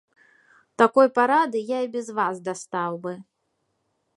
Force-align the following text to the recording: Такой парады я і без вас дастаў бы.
Такой 0.81 1.07
парады 1.17 1.57
я 1.75 1.79
і 1.89 1.91
без 1.97 2.07
вас 2.21 2.35
дастаў 2.49 2.91
бы. 3.05 3.13